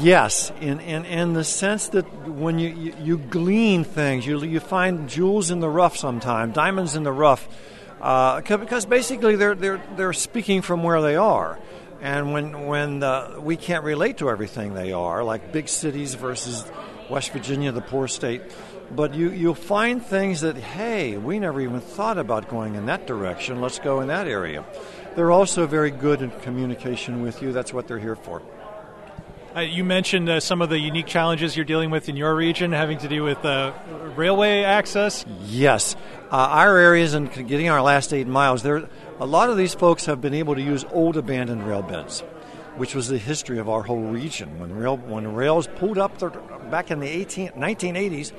Yes, 0.00 0.52
in, 0.60 0.78
in, 0.78 1.04
in 1.04 1.32
the 1.34 1.44
sense 1.44 1.88
that 1.88 2.04
when 2.28 2.60
you, 2.60 2.68
you, 2.68 2.94
you 3.02 3.18
glean 3.18 3.82
things, 3.84 4.24
you, 4.24 4.42
you 4.44 4.60
find 4.60 5.08
jewels 5.10 5.50
in 5.50 5.58
the 5.58 5.68
rough 5.68 5.96
sometimes, 5.96 6.54
diamonds 6.54 6.94
in 6.94 7.02
the 7.02 7.12
rough. 7.12 7.48
uh, 8.04 8.40
because 8.42 8.84
basically 8.84 9.34
they're, 9.34 9.54
they're, 9.54 9.82
they're 9.96 10.12
speaking 10.12 10.60
from 10.62 10.82
where 10.82 11.00
they 11.00 11.16
are. 11.16 11.58
And 12.04 12.34
when, 12.34 12.66
when 12.66 13.02
uh, 13.02 13.36
we 13.40 13.56
can't 13.56 13.82
relate 13.82 14.18
to 14.18 14.28
everything 14.28 14.74
they 14.74 14.92
are, 14.92 15.24
like 15.24 15.52
big 15.52 15.70
cities 15.70 16.12
versus 16.16 16.70
West 17.08 17.32
Virginia, 17.32 17.72
the 17.72 17.80
poor 17.80 18.08
state, 18.08 18.42
but 18.90 19.14
you, 19.14 19.30
you'll 19.30 19.54
find 19.54 20.04
things 20.04 20.42
that, 20.42 20.54
hey, 20.54 21.16
we 21.16 21.38
never 21.38 21.62
even 21.62 21.80
thought 21.80 22.18
about 22.18 22.50
going 22.50 22.74
in 22.74 22.84
that 22.86 23.06
direction. 23.06 23.62
Let's 23.62 23.78
go 23.78 24.02
in 24.02 24.08
that 24.08 24.28
area. 24.28 24.66
They're 25.16 25.32
also 25.32 25.66
very 25.66 25.90
good 25.90 26.20
in 26.20 26.30
communication 26.42 27.22
with 27.22 27.40
you. 27.40 27.52
That's 27.52 27.72
what 27.72 27.88
they're 27.88 27.98
here 27.98 28.16
for. 28.16 28.42
Uh, 29.56 29.60
you 29.60 29.82
mentioned 29.82 30.28
uh, 30.28 30.40
some 30.40 30.60
of 30.60 30.68
the 30.68 30.78
unique 30.78 31.06
challenges 31.06 31.56
you're 31.56 31.64
dealing 31.64 31.88
with 31.88 32.10
in 32.10 32.16
your 32.16 32.34
region 32.34 32.72
having 32.72 32.98
to 32.98 33.08
do 33.08 33.22
with 33.22 33.42
uh, 33.44 33.72
railway 34.14 34.62
access. 34.62 35.24
Yes. 35.46 35.94
Uh, 36.30 36.36
our 36.36 36.76
areas 36.76 37.14
and 37.14 37.32
getting 37.32 37.70
our 37.70 37.80
last 37.80 38.12
eight 38.12 38.26
miles, 38.26 38.62
there, 38.62 38.88
a 39.20 39.26
lot 39.26 39.50
of 39.50 39.56
these 39.56 39.74
folks 39.74 40.06
have 40.06 40.20
been 40.20 40.34
able 40.34 40.54
to 40.54 40.62
use 40.62 40.84
old 40.90 41.16
abandoned 41.16 41.66
rail 41.66 41.82
beds, 41.82 42.20
which 42.76 42.94
was 42.94 43.08
the 43.08 43.18
history 43.18 43.58
of 43.58 43.68
our 43.68 43.82
whole 43.82 44.02
region. 44.02 44.58
When, 44.58 44.74
rail, 44.74 44.96
when 44.96 45.34
rails 45.34 45.68
pulled 45.76 45.98
up 45.98 46.18
back 46.70 46.90
in 46.90 47.00
the 47.00 47.08
18, 47.08 47.50
1980s, 47.50 48.32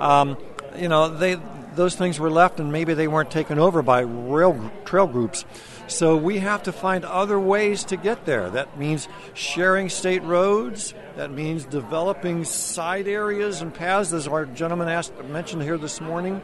um, 0.00 0.36
you 0.76 0.88
know, 0.88 1.08
they, 1.08 1.36
those 1.74 1.96
things 1.96 2.20
were 2.20 2.30
left 2.30 2.60
and 2.60 2.70
maybe 2.70 2.94
they 2.94 3.08
weren't 3.08 3.30
taken 3.30 3.58
over 3.58 3.82
by 3.82 4.00
rail 4.00 4.70
trail 4.84 5.06
groups. 5.06 5.44
So 5.86 6.16
we 6.16 6.38
have 6.38 6.62
to 6.64 6.72
find 6.72 7.04
other 7.04 7.38
ways 7.38 7.82
to 7.84 7.96
get 7.96 8.24
there. 8.24 8.48
That 8.50 8.78
means 8.78 9.08
sharing 9.34 9.88
state 9.88 10.22
roads. 10.22 10.94
That 11.16 11.32
means 11.32 11.64
developing 11.64 12.44
side 12.44 13.08
areas 13.08 13.60
and 13.60 13.74
paths, 13.74 14.12
as 14.12 14.28
our 14.28 14.46
gentleman 14.46 14.88
asked, 14.88 15.12
mentioned 15.24 15.62
here 15.62 15.76
this 15.76 16.00
morning. 16.00 16.42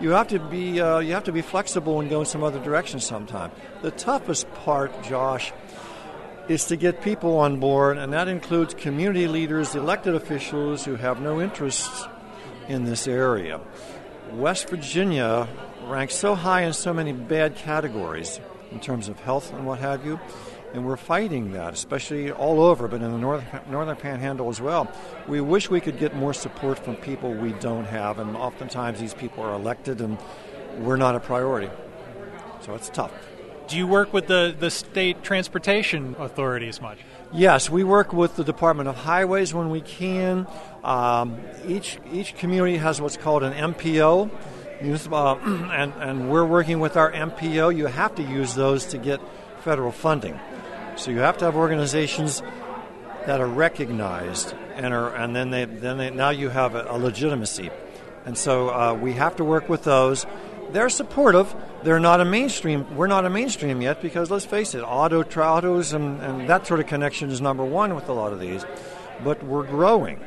You 0.00 0.10
have 0.10 0.28
to 0.28 0.38
be 0.38 0.80
uh, 0.80 0.98
you 0.98 1.12
have 1.12 1.24
to 1.24 1.32
be 1.32 1.42
flexible 1.42 2.00
and 2.00 2.10
go 2.10 2.20
in 2.20 2.26
some 2.26 2.42
other 2.42 2.58
direction 2.58 3.00
sometime. 3.00 3.50
The 3.82 3.90
toughest 3.90 4.52
part, 4.54 5.02
Josh, 5.02 5.52
is 6.48 6.66
to 6.66 6.76
get 6.76 7.00
people 7.02 7.38
on 7.38 7.60
board, 7.60 7.96
and 7.96 8.12
that 8.12 8.28
includes 8.28 8.74
community 8.74 9.28
leaders, 9.28 9.74
elected 9.74 10.14
officials 10.14 10.84
who 10.84 10.96
have 10.96 11.20
no 11.20 11.40
interests 11.40 12.06
in 12.68 12.84
this 12.84 13.06
area. 13.06 13.60
West 14.32 14.68
Virginia 14.68 15.48
ranks 15.84 16.14
so 16.14 16.34
high 16.34 16.62
in 16.62 16.72
so 16.72 16.92
many 16.92 17.12
bad 17.12 17.56
categories 17.56 18.40
in 18.72 18.80
terms 18.80 19.08
of 19.08 19.18
health 19.20 19.52
and 19.52 19.66
what 19.66 19.78
have 19.78 20.04
you. 20.04 20.18
And 20.74 20.84
we're 20.84 20.96
fighting 20.96 21.52
that, 21.52 21.72
especially 21.72 22.32
all 22.32 22.60
over, 22.60 22.88
but 22.88 23.00
in 23.00 23.12
the 23.12 23.16
northern, 23.16 23.60
northern 23.70 23.94
panhandle 23.94 24.48
as 24.48 24.60
well. 24.60 24.92
We 25.28 25.40
wish 25.40 25.70
we 25.70 25.80
could 25.80 26.00
get 26.00 26.16
more 26.16 26.34
support 26.34 26.80
from 26.80 26.96
people 26.96 27.32
we 27.32 27.52
don't 27.52 27.84
have, 27.84 28.18
and 28.18 28.36
oftentimes 28.36 28.98
these 28.98 29.14
people 29.14 29.44
are 29.44 29.54
elected 29.54 30.00
and 30.00 30.18
we're 30.78 30.96
not 30.96 31.14
a 31.14 31.20
priority. 31.20 31.70
So 32.62 32.74
it's 32.74 32.88
tough. 32.88 33.12
Do 33.68 33.76
you 33.76 33.86
work 33.86 34.12
with 34.12 34.26
the, 34.26 34.52
the 34.58 34.68
state 34.68 35.22
transportation 35.22 36.16
authorities 36.18 36.80
much? 36.80 36.98
Yes, 37.32 37.70
we 37.70 37.84
work 37.84 38.12
with 38.12 38.34
the 38.34 38.42
Department 38.44 38.88
of 38.88 38.96
Highways 38.96 39.54
when 39.54 39.70
we 39.70 39.80
can. 39.80 40.48
Um, 40.82 41.38
each, 41.66 41.98
each 42.12 42.36
community 42.36 42.78
has 42.78 43.00
what's 43.00 43.16
called 43.16 43.44
an 43.44 43.74
MPO, 43.74 44.28
uh, 45.12 45.34
and, 45.72 45.92
and 45.94 46.30
we're 46.30 46.44
working 46.44 46.80
with 46.80 46.96
our 46.96 47.12
MPO. 47.12 47.76
You 47.76 47.86
have 47.86 48.16
to 48.16 48.22
use 48.22 48.56
those 48.56 48.86
to 48.86 48.98
get 48.98 49.20
federal 49.60 49.92
funding. 49.92 50.38
So 50.96 51.10
you 51.10 51.18
have 51.18 51.38
to 51.38 51.44
have 51.44 51.56
organizations 51.56 52.42
that 53.26 53.40
are 53.40 53.48
recognized 53.48 54.54
and 54.74 54.92
are, 54.92 55.14
and 55.14 55.34
then 55.34 55.50
they 55.50 55.64
then 55.64 55.98
they, 55.98 56.10
now 56.10 56.30
you 56.30 56.48
have 56.48 56.74
a, 56.74 56.86
a 56.88 56.98
legitimacy. 56.98 57.70
And 58.24 58.36
so 58.38 58.70
uh, 58.70 58.94
we 58.94 59.12
have 59.14 59.36
to 59.36 59.44
work 59.44 59.68
with 59.68 59.84
those. 59.84 60.26
They're 60.70 60.88
supportive. 60.88 61.54
They're 61.82 62.00
not 62.00 62.20
a 62.20 62.24
mainstream. 62.24 62.96
We're 62.96 63.06
not 63.06 63.24
a 63.26 63.30
mainstream 63.30 63.82
yet 63.82 64.00
because 64.00 64.30
let's 64.30 64.46
face 64.46 64.74
it, 64.74 64.80
auto 64.80 65.22
autos 65.22 65.92
and, 65.92 66.20
and 66.20 66.48
that 66.48 66.66
sort 66.66 66.80
of 66.80 66.86
connection 66.86 67.30
is 67.30 67.40
number 67.40 67.64
one 67.64 67.94
with 67.94 68.08
a 68.08 68.12
lot 68.12 68.32
of 68.32 68.40
these. 68.40 68.64
But 69.22 69.42
we're 69.44 69.66
growing, 69.66 70.20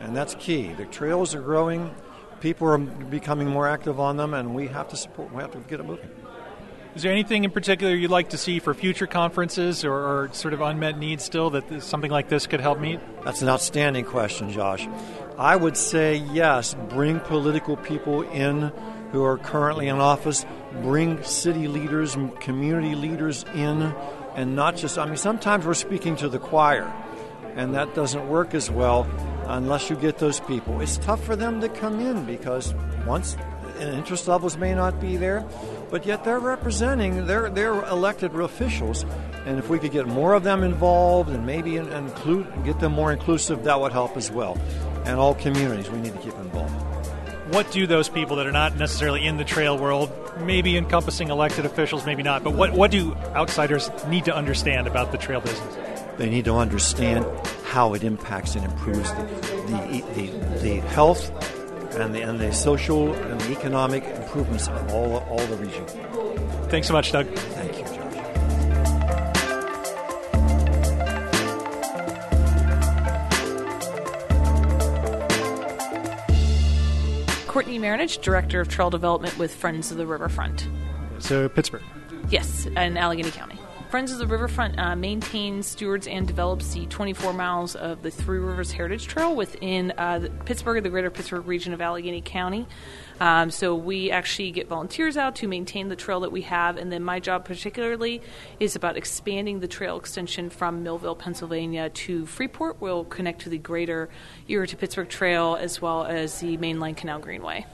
and 0.00 0.16
that's 0.16 0.34
key. 0.36 0.72
The 0.72 0.86
trails 0.86 1.34
are 1.34 1.42
growing 1.42 1.94
people 2.40 2.68
are 2.68 2.78
becoming 2.78 3.48
more 3.48 3.66
active 3.66 3.98
on 4.00 4.16
them, 4.16 4.34
and 4.34 4.54
we 4.54 4.68
have 4.68 4.88
to 4.88 4.96
support. 4.96 5.32
We 5.32 5.42
have 5.42 5.52
to 5.52 5.58
get 5.58 5.80
it 5.80 5.84
moving. 5.84 6.08
Is 6.96 7.02
there 7.02 7.12
anything 7.12 7.44
in 7.44 7.50
particular 7.50 7.94
you'd 7.94 8.10
like 8.10 8.30
to 8.30 8.38
see 8.38 8.58
for 8.58 8.72
future 8.72 9.06
conferences 9.06 9.84
or, 9.84 9.92
or 9.92 10.30
sort 10.32 10.54
of 10.54 10.62
unmet 10.62 10.96
needs 10.96 11.22
still 11.24 11.50
that 11.50 11.82
something 11.82 12.10
like 12.10 12.30
this 12.30 12.46
could 12.46 12.62
help 12.62 12.80
meet? 12.80 13.00
That's 13.22 13.42
an 13.42 13.50
outstanding 13.50 14.06
question, 14.06 14.50
Josh. 14.50 14.88
I 15.36 15.56
would 15.56 15.76
say 15.76 16.14
yes, 16.14 16.72
bring 16.88 17.20
political 17.20 17.76
people 17.76 18.22
in 18.22 18.72
who 19.12 19.22
are 19.24 19.36
currently 19.36 19.88
in 19.88 19.96
office, 19.96 20.46
bring 20.80 21.22
city 21.22 21.68
leaders 21.68 22.14
and 22.14 22.34
community 22.40 22.94
leaders 22.94 23.44
in, 23.54 23.94
and 24.34 24.56
not 24.56 24.76
just, 24.76 24.96
I 24.96 25.04
mean, 25.04 25.18
sometimes 25.18 25.66
we're 25.66 25.74
speaking 25.74 26.16
to 26.16 26.30
the 26.30 26.38
choir, 26.38 26.90
and 27.56 27.74
that 27.74 27.94
doesn't 27.94 28.26
work 28.26 28.54
as 28.54 28.70
well 28.70 29.06
unless 29.48 29.90
you 29.90 29.96
get 29.96 30.16
those 30.16 30.40
people. 30.40 30.80
It's 30.80 30.96
tough 30.96 31.22
for 31.22 31.36
them 31.36 31.60
to 31.60 31.68
come 31.68 32.00
in 32.00 32.24
because 32.24 32.72
once 33.06 33.36
interest 33.78 34.28
levels 34.28 34.56
may 34.56 34.74
not 34.74 34.98
be 34.98 35.18
there, 35.18 35.44
but 35.90 36.06
yet 36.06 36.24
they're 36.24 36.38
representing 36.38 37.26
they're 37.26 37.48
they're 37.50 37.84
elected 37.84 38.34
officials, 38.34 39.04
and 39.44 39.58
if 39.58 39.68
we 39.68 39.78
could 39.78 39.92
get 39.92 40.06
more 40.06 40.34
of 40.34 40.42
them 40.42 40.62
involved 40.62 41.30
and 41.30 41.46
maybe 41.46 41.76
include 41.76 42.46
get 42.64 42.80
them 42.80 42.92
more 42.92 43.12
inclusive, 43.12 43.64
that 43.64 43.80
would 43.80 43.92
help 43.92 44.16
as 44.16 44.30
well. 44.30 44.58
And 45.04 45.18
all 45.18 45.34
communities 45.34 45.90
we 45.90 46.00
need 46.00 46.12
to 46.12 46.18
keep 46.18 46.34
involved. 46.34 46.74
What 47.54 47.70
do 47.70 47.86
those 47.86 48.08
people 48.08 48.36
that 48.36 48.46
are 48.46 48.52
not 48.52 48.76
necessarily 48.76 49.24
in 49.24 49.36
the 49.36 49.44
trail 49.44 49.78
world, 49.78 50.10
maybe 50.40 50.76
encompassing 50.76 51.28
elected 51.28 51.64
officials, 51.64 52.04
maybe 52.04 52.24
not, 52.24 52.42
but 52.42 52.54
what, 52.54 52.72
what 52.72 52.90
do 52.90 53.14
outsiders 53.36 53.88
need 54.08 54.24
to 54.24 54.34
understand 54.34 54.88
about 54.88 55.12
the 55.12 55.18
trail 55.18 55.40
business? 55.40 55.78
They 56.16 56.28
need 56.28 56.46
to 56.46 56.54
understand 56.54 57.24
how 57.64 57.94
it 57.94 58.02
impacts 58.02 58.56
and 58.56 58.64
improves 58.64 59.08
the, 59.12 59.22
the, 59.68 60.04
the, 60.14 60.58
the 60.60 60.74
health 60.88 61.30
and 62.00 62.14
the, 62.14 62.20
and 62.22 62.38
the 62.38 62.52
social 62.52 63.12
and 63.12 63.40
the 63.40 63.52
economic 63.52 64.04
improvements 64.04 64.68
of 64.68 64.92
all, 64.92 65.18
all 65.18 65.46
the 65.46 65.56
region. 65.56 65.84
Thanks 66.68 66.88
so 66.88 66.92
much, 66.92 67.12
Doug. 67.12 67.26
Thank 67.26 67.78
you, 67.78 67.84
Josh. 67.84 68.02
Courtney 77.46 77.78
Mahronich, 77.78 78.20
Director 78.20 78.60
of 78.60 78.68
Trail 78.68 78.90
Development 78.90 79.38
with 79.38 79.54
Friends 79.54 79.90
of 79.90 79.96
the 79.96 80.06
Riverfront. 80.06 80.68
So, 81.20 81.48
Pittsburgh. 81.48 81.82
Yes, 82.28 82.66
in 82.66 82.96
Allegheny 82.96 83.30
County. 83.30 83.55
Friends 83.90 84.10
of 84.10 84.18
the 84.18 84.26
Riverfront 84.26 84.80
uh, 84.80 84.96
maintains, 84.96 85.68
stewards, 85.68 86.08
and 86.08 86.26
develops 86.26 86.74
the 86.74 86.86
24 86.86 87.32
miles 87.32 87.76
of 87.76 88.02
the 88.02 88.10
Three 88.10 88.38
Rivers 88.38 88.72
Heritage 88.72 89.06
Trail 89.06 89.36
within 89.36 89.92
uh, 89.92 90.28
Pittsburgh, 90.44 90.82
the 90.82 90.88
greater 90.88 91.08
Pittsburgh 91.08 91.46
region 91.46 91.72
of 91.72 91.80
Allegheny 91.80 92.20
County. 92.20 92.66
Um, 93.20 93.48
so 93.52 93.76
we 93.76 94.10
actually 94.10 94.50
get 94.50 94.66
volunteers 94.66 95.16
out 95.16 95.36
to 95.36 95.46
maintain 95.46 95.88
the 95.88 95.94
trail 95.94 96.18
that 96.20 96.32
we 96.32 96.42
have, 96.42 96.78
and 96.78 96.90
then 96.90 97.04
my 97.04 97.20
job 97.20 97.44
particularly 97.44 98.22
is 98.58 98.74
about 98.74 98.96
expanding 98.96 99.60
the 99.60 99.68
trail 99.68 99.96
extension 99.96 100.50
from 100.50 100.82
Millvale, 100.82 101.16
Pennsylvania 101.16 101.88
to 101.90 102.26
Freeport. 102.26 102.80
We'll 102.80 103.04
connect 103.04 103.42
to 103.42 103.48
the 103.48 103.58
greater 103.58 104.08
Erie 104.48 104.66
to 104.66 104.76
Pittsburgh 104.76 105.08
Trail 105.08 105.56
as 105.58 105.80
well 105.80 106.04
as 106.04 106.40
the 106.40 106.56
Mainline 106.58 106.96
Canal 106.96 107.20
Greenway. 107.20 107.66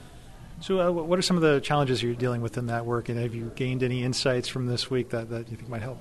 So, 0.62 0.80
uh, 0.80 0.92
what 0.92 1.18
are 1.18 1.22
some 1.22 1.36
of 1.36 1.42
the 1.42 1.60
challenges 1.60 2.04
you're 2.04 2.14
dealing 2.14 2.40
with 2.40 2.56
in 2.56 2.66
that 2.66 2.86
work, 2.86 3.08
and 3.08 3.18
have 3.18 3.34
you 3.34 3.50
gained 3.56 3.82
any 3.82 4.04
insights 4.04 4.46
from 4.46 4.66
this 4.66 4.88
week 4.88 5.10
that, 5.10 5.28
that 5.30 5.50
you 5.50 5.56
think 5.56 5.68
might 5.68 5.82
help? 5.82 5.98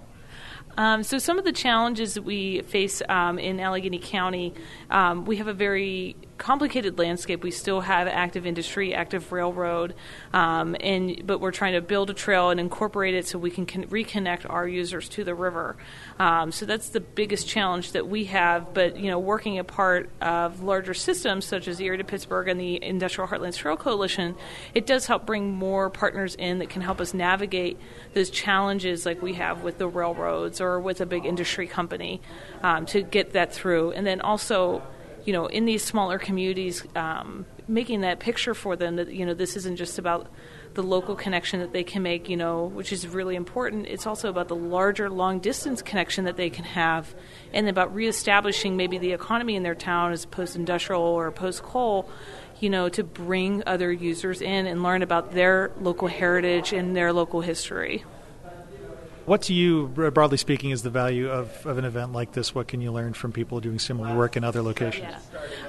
Um, 0.78 1.02
so, 1.02 1.18
some 1.18 1.40
of 1.40 1.46
the 1.46 1.52
challenges 1.52 2.14
that 2.14 2.22
we 2.22 2.62
face 2.62 3.02
um, 3.10 3.40
in 3.40 3.60
Allegheny 3.60 3.98
County, 3.98 4.54
um, 4.92 5.26
we 5.26 5.38
have 5.38 5.48
a 5.48 5.54
very 5.54 6.16
complicated 6.42 6.98
landscape. 6.98 7.44
We 7.44 7.52
still 7.52 7.82
have 7.82 8.08
active 8.08 8.48
industry, 8.48 8.96
active 8.96 9.32
railroad, 9.32 9.94
um, 10.34 10.76
and 10.80 11.26
but 11.28 11.40
we're 11.40 11.52
trying 11.52 11.74
to 11.74 11.82
build 11.82 12.10
a 12.10 12.16
trail 12.16 12.50
and 12.50 12.60
incorporate 12.60 13.14
it 13.14 13.28
so 13.28 13.38
we 13.38 13.52
can 13.52 13.68
con- 13.68 13.86
reconnect 13.86 14.50
our 14.50 14.68
users 14.68 15.08
to 15.10 15.24
the 15.24 15.36
river. 15.36 15.78
Um, 16.18 16.52
so 16.52 16.66
that's 16.66 16.90
the 16.90 17.00
biggest 17.00 17.48
challenge 17.48 17.92
that 17.92 18.08
we 18.08 18.26
have. 18.26 18.74
But 18.74 18.98
you 18.98 19.12
know, 19.12 19.20
working 19.20 19.60
a 19.60 19.64
part 19.64 20.10
of 20.20 20.64
larger 20.64 20.96
systems 20.96 21.46
such 21.46 21.68
as 21.68 21.80
Erie 21.80 22.00
to 22.00 22.04
Pittsburgh 22.04 22.48
and 22.48 22.60
the 22.60 22.84
Industrial 22.84 23.28
Heartlands 23.28 23.58
Trail 23.58 23.78
Coalition, 23.78 24.36
it 24.74 24.88
does 24.88 25.06
help 25.06 25.28
bring 25.28 25.54
more 25.54 25.92
partners 25.92 26.34
in 26.34 26.58
that 26.58 26.70
can 26.70 26.82
help 26.82 27.00
us 27.00 27.14
navigate 27.14 27.80
those 28.16 28.32
challenges 28.32 29.06
like 29.06 29.22
we 29.22 29.34
have 29.34 29.62
with 29.62 29.78
the 29.78 29.88
railroads 29.88 30.60
or 30.60 30.80
with 30.80 31.02
a 31.02 31.06
big 31.06 31.24
industry 31.24 31.68
company 31.68 32.20
um, 32.64 32.88
to 32.88 33.04
get 33.04 33.34
that 33.34 33.54
through. 33.54 33.92
And 33.92 34.08
then 34.08 34.22
also 34.22 34.82
you 35.26 35.34
know, 35.34 35.46
in 35.48 35.66
these 35.66 35.84
smaller 35.84 36.18
communities, 36.20 36.84
um, 36.96 37.46
making 37.68 38.02
that 38.02 38.20
picture 38.20 38.54
for 38.54 38.76
them 38.76 38.96
that 38.96 39.14
you 39.14 39.26
know 39.26 39.34
this 39.34 39.56
isn't 39.56 39.78
just 39.78 40.00
about 40.00 40.28
the 40.74 40.84
local 40.84 41.16
connection 41.16 41.60
that 41.60 41.74
they 41.74 41.84
can 41.84 42.02
make, 42.02 42.30
you 42.30 42.38
know, 42.38 42.66
which 42.66 42.94
is 42.94 43.08
really 43.08 43.36
important. 43.36 43.88
It's 43.88 44.08
also 44.08 44.30
about 44.30 44.48
the 44.48 44.56
larger 44.56 45.10
long 45.10 45.40
distance 45.40 45.82
connection 45.82 46.26
that 46.26 46.38
they 46.38 46.50
can 46.50 46.64
have, 46.64 47.14
and 47.54 47.68
about 47.68 47.94
reestablishing 47.94 48.78
maybe 48.78 48.98
the 48.98 49.12
economy 49.12 49.56
in 49.56 49.64
their 49.64 49.76
town 49.76 50.14
as 50.14 50.26
post 50.26 50.56
industrial 50.56 51.02
or 51.02 51.32
post 51.32 51.64
coal. 51.64 52.10
you 52.62 52.70
know, 52.70 52.90
to 52.90 53.04
bring 53.04 53.64
other 53.66 53.92
users 53.92 54.40
in 54.40 54.68
and 54.68 54.84
learn 54.84 55.02
about 55.02 55.32
their 55.32 55.72
local 55.82 56.08
heritage 56.08 56.72
and 56.74 56.96
their 56.96 57.12
local 57.12 57.42
history. 57.42 58.06
What 59.26 59.44
to 59.44 59.54
you, 59.54 59.88
broadly 59.88 60.38
speaking, 60.38 60.72
is 60.72 60.82
the 60.82 60.90
value 60.90 61.30
of, 61.30 61.66
of 61.66 61.78
an 61.78 61.86
event 61.86 62.12
like 62.12 62.32
this? 62.32 62.56
What 62.56 62.68
can 62.68 62.82
you 62.82 62.92
learn 62.92 63.14
from 63.14 63.32
people 63.32 63.60
doing 63.60 63.78
similar 63.78 64.16
work 64.16 64.36
in 64.36 64.44
other 64.44 64.64
locations? 64.64 65.04
Yeah. 65.04 65.20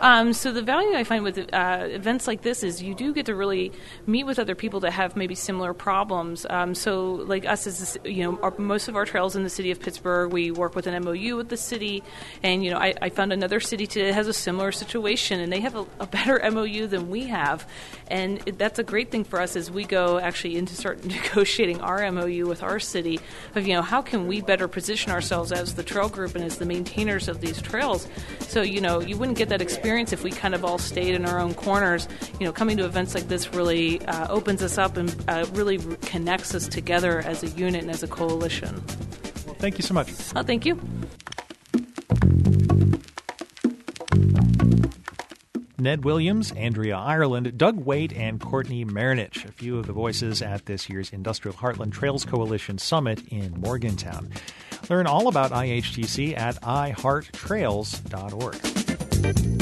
Um, 0.01 0.33
so 0.33 0.53
the 0.53 0.63
value 0.63 0.97
I 0.97 1.05
find 1.05 1.23
with 1.23 1.39
uh, 1.53 1.87
events 1.91 2.27
like 2.27 2.43
this 2.43 2.65
is 2.65 2.83
you 2.83 2.95
do 2.95 3.13
get 3.13 3.27
to 3.27 3.35
really 3.35 3.71
meet 4.07 4.25
with 4.25 4.39
other 4.39 4.55
people 4.55 4.81
that 4.81 4.93
have 4.93 5.17
maybe 5.17 5.35
similar 5.35 5.75
problems. 5.75 6.47
Um, 6.49 6.75
so 6.75 7.13
like 7.13 7.45
us, 7.45 7.67
as 7.67 7.99
you 8.05 8.25
know, 8.25 8.39
our, 8.43 8.55
most 8.57 8.89
of 8.89 8.97
our 8.97 9.05
trails 9.05 9.37
in 9.37 9.43
the 9.43 9.51
city 9.51 9.71
of 9.71 9.81
Pittsburgh, 9.81 10.33
we 10.33 10.51
work 10.51 10.75
with 10.75 10.87
an 10.87 11.05
MOU 11.05 11.37
with 11.37 11.51
the 11.51 11.57
city, 11.59 12.03
and 12.43 12.65
you 12.65 12.71
know, 12.71 12.79
I, 12.79 12.95
I 13.03 13.11
found 13.11 13.33
another 13.33 13.61
city 13.61 13.87
today 13.87 14.07
that 14.07 14.15
has 14.15 14.29
a 14.29 14.33
similar 14.33 14.73
situation, 14.73 15.41
and 15.41 15.53
they 15.53 15.61
have 15.61 15.77
a, 15.77 15.87
a 16.01 16.07
better 16.07 16.41
MOU 16.51 16.87
than 16.87 17.11
we 17.11 17.25
have, 17.27 17.69
and 18.09 18.39
that's 18.39 18.79
a 18.79 18.85
great 18.85 19.11
thing 19.11 19.25
for 19.25 19.41
us 19.41 19.57
as 19.57 19.71
we 19.71 19.85
go 19.85 20.19
actually 20.19 20.57
into 20.57 20.75
start 20.75 21.05
negotiating 21.05 21.81
our 21.83 22.11
MOU 22.11 22.47
with 22.47 22.63
our 22.63 22.81
city 22.81 23.21
of 23.55 23.67
you 23.67 23.75
know 23.75 23.83
how 23.83 24.03
can 24.03 24.27
we 24.27 24.41
better 24.41 24.69
position 24.69 25.13
ourselves 25.13 25.53
as 25.53 25.75
the 25.75 25.83
trail 25.83 26.09
group 26.09 26.35
and 26.35 26.45
as 26.45 26.59
the 26.59 26.67
maintainers 26.67 27.29
of 27.29 27.41
these 27.41 27.61
trails. 27.61 28.09
So 28.41 28.63
you 28.63 28.81
know 28.81 29.01
you 29.01 29.17
wouldn't 29.17 29.39
get 29.39 29.49
that 29.51 29.63
experience 29.63 30.13
if 30.13 30.23
we 30.23 30.31
kind 30.31 30.55
of 30.55 30.65
all 30.65 30.79
stayed 30.79 31.15
in 31.15 31.27
our 31.27 31.39
own 31.39 31.55
corners. 31.55 32.09
You 32.39 32.47
know, 32.47 32.53
coming 32.53 32.77
to 32.79 32.85
events 32.85 33.15
like 33.15 33.29
this 33.29 33.53
really 33.55 34.05
uh, 34.07 34.29
opens 34.29 34.63
us 34.63 34.79
up 34.79 34.97
and 34.97 35.15
uh, 35.29 35.47
really 35.53 35.79
connects 36.03 36.55
us 36.55 36.69
together 36.69 37.21
as 37.21 37.43
a 37.43 37.49
unit 37.49 37.83
and 37.83 37.91
as 37.91 38.03
a 38.03 38.09
coalition. 38.09 38.75
Well, 39.47 39.57
thank 39.57 39.79
you 39.79 39.83
so 39.83 39.95
much. 39.95 40.11
Oh, 40.35 40.43
thank 40.43 40.67
you. 40.67 40.81
Ned 45.83 46.05
Williams, 46.05 46.53
Andrea 46.53 46.97
Ireland, 46.97 47.59
Doug 47.59 47.77
Waite, 47.77 48.13
and 48.13 48.41
Courtney 48.41 48.85
Mahronich, 48.85 49.45
a 49.45 49.53
few 49.53 49.79
of 49.79 49.87
the 49.87 49.93
voices 49.93 50.41
at 50.41 50.67
this 50.67 50.89
year's 50.89 51.13
Industrial 51.13 51.57
Heartland 51.57 51.93
Trails 51.93 52.25
Coalition 52.25 52.79
Summit 52.79 53.21
in 53.29 53.61
Morgantown. 53.61 54.31
Learn 54.89 55.09
all 55.09 55.27
about 55.27 55.51
IHTC 55.51 56.39
at 56.39 56.63
ihearttrails.org. 56.63 59.62